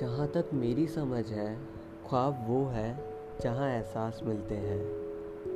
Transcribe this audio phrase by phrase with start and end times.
[0.00, 1.56] जहाँ तक मेरी समझ है,
[2.08, 2.98] ख्वाब वो है
[3.40, 4.86] जहाँ एहसास मिलते हैं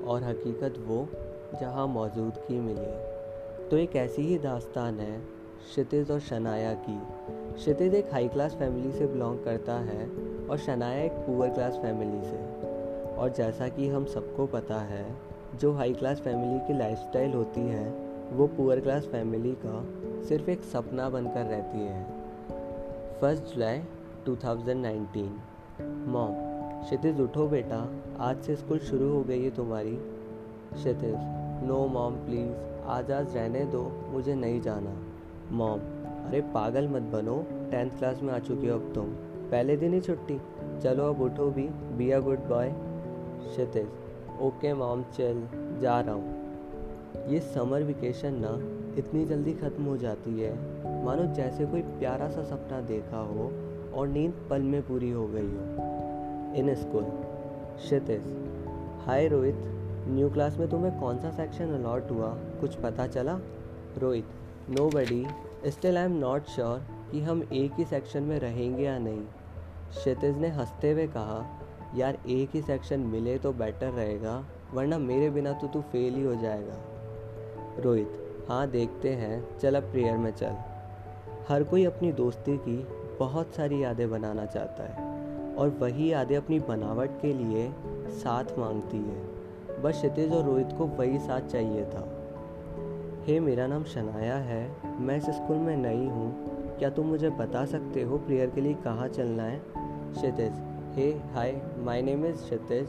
[0.02, 1.08] और हकीकत वो
[1.60, 2.90] जहाँ मौजूदगी मिले।
[3.68, 7.00] तो एक ऐसी ही दास्तान है क्षितिज और शनाया की।
[7.54, 10.08] क्षितिज एक हाई क्लास फैमिली से बिलोंग करता है
[10.50, 12.38] और शनाया एक पुअर क्लास फैमिली से।
[13.14, 15.16] और जैसा कि हम सबको पता है,
[15.54, 17.90] जो हाई क्लास फैमिली की लाइफस्टाइल होती है,
[18.32, 19.86] वो पुअर क्लास फैमिली का
[20.22, 22.06] सिर्फ़ एक सपना बनकर रहती है।
[23.20, 23.82] फ़र्स्ट जुलाई
[24.26, 25.28] 2019
[26.08, 26.34] मॉम,
[26.82, 27.78] क्षितिज उठो बेटा,
[28.20, 29.96] आज से स्कूल शुरू हो गई है तुम्हारी।
[30.74, 31.14] क्षितिज
[31.64, 32.52] नो मॉम प्लीज़
[32.86, 34.94] आज आज रहने दो, मुझे नहीं जाना।
[35.52, 35.80] मॉम,
[36.26, 37.36] अरे पागल मत बनो
[37.70, 39.06] टेंथ क्लास में आ चुकी हो अब तुम।
[39.50, 40.40] पहले दिन ही छुट्टी,
[40.82, 42.72] चलो अब उठो भी be a good boy
[43.42, 45.42] Kshitij okay mom चल
[45.80, 48.54] जा रहा हूँ। ये समर वेकेशन ना,
[48.98, 50.54] इतनी जल्दी ख़त्म हो जाती है।
[51.04, 53.50] मानो जैसे कोई प्यारा सा सपना देखा हो
[53.94, 55.82] और नींद पल में पूरी हो गई हो।
[56.54, 57.04] In school
[57.76, 58.22] Kshitij
[59.06, 59.58] hi Rohit
[60.08, 62.28] new class में तुम्हें कौन सा सेक्शन अलॉट हुआ?
[62.60, 63.38] कुछ पता चला?
[63.98, 64.24] Rohit
[64.70, 65.26] no buddy
[65.66, 69.22] still I am not sure कि हम एक ही सेक्शन में रहेंगे या नहीं.
[69.90, 71.60] क्षितिज ने हँसते हुए कहा,
[71.96, 76.24] यार, एक ही सेक्शन मिले तो बेटर रहेगा, वरना मेरे बिना तो तू फेल ही
[76.24, 76.74] हो जाएगा.
[77.80, 78.18] रोहित
[78.48, 79.58] हाँ देखते हैं.
[79.58, 80.56] चल, अब प्रेयर में चल.
[81.48, 82.86] हर कोई अपनी दोस्ती की
[83.22, 85.10] बहुत सारी यादें बनाना चाहता है
[85.54, 87.72] और वही यादें अपनी बनावट के लिए
[88.08, 92.08] साथ मांगती है। बस क्षितिज और रोहित को वही साथ चाहिए था।
[93.24, 96.32] हे, मेरा नाम शनाया है। मैं इस स्कूल में नई हूँ।
[96.78, 99.62] क्या तुम मुझे बता सकते हो प्रेयर के लिए कहाँ चलना है?
[99.76, 100.52] Kshitij,
[100.94, 102.88] hey hi my name is Kshitij.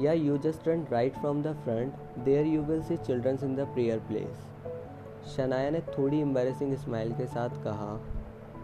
[0.00, 3.60] Yeah you just run right from the front there you will see childrens in the
[3.60, 4.46] prayer place
[5.36, 8.00] Shanaya ने थोड़ी एम्बेसिंग स्माइल के साथ कहा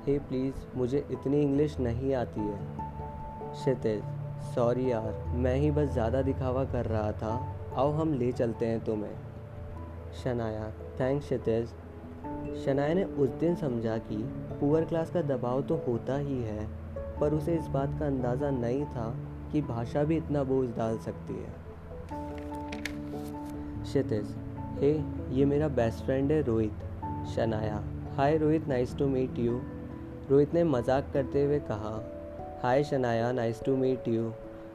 [0.07, 2.59] हे, प्लीज़, मुझे इतनी इंग्लिश नहीं आती है।
[3.53, 4.03] क्षितिज,
[4.55, 8.85] सॉरी यार, मैं ही बस ज़्यादा दिखावा कर रहा था। आओ, हम ले चलते हैं
[8.85, 9.15] तुम्हें।
[10.25, 10.71] शनाया
[11.01, 11.69] थैंक्स क्षितिज।
[12.65, 14.17] शनाया ने उस दिन समझा कि
[14.61, 16.69] पुअर क्लास का दबाव तो होता ही है,
[17.21, 19.17] पर उसे इस बात का अंदाज़ा नहीं था
[19.53, 21.53] कि भाषा भी इतना बोझ डाल सकती है।
[23.83, 24.37] क्षितिज,
[24.81, 24.93] हे,
[25.37, 26.73] ये मेरा बेस्ट फ्रेंड है Rohit.
[27.37, 27.83] Shanaya
[28.17, 29.61] hi Rohit nice to meet you
[30.31, 32.01] Rohit ने मज़ाक करते हुए कहा,
[32.63, 34.33] hi Shanaya nice to meet you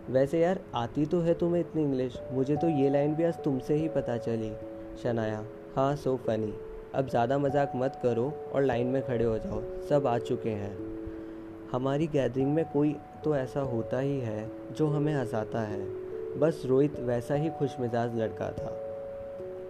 [0.10, 3.76] वैसे यार, आती तो है तुम्हें इतनी इंग्लिश मुझे तो ये लाइन भी आज तुमसे
[3.76, 4.52] ही पता चली,
[5.04, 5.44] शनाया।
[5.76, 6.54] हाँ सो फनी
[6.96, 10.78] अब ज़्यादा मज़ाक मत करो और लाइन में खड़े हो जाओ, सब आ चुके हैं।
[11.72, 15.80] हमारी गैदरिंग में कोई तो ऐसा होता ही है, जो हमें हंसाता है।
[16.40, 18.76] बस रोहित वैसा ही खुश मिजाज लड़का था।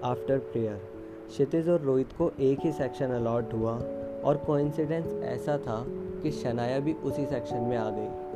[0.04, 0.82] आफ्टर प्रेयर
[1.28, 3.80] क्षितिज और रोहित को एक ही सेक्शन अलॉट हुआ।
[4.24, 5.86] और कोइंसिडेंस ऐसा था
[6.24, 8.29] कि शनाया भी उसी सेक्शन में आ गई।